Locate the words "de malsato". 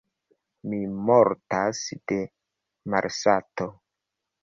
2.11-3.73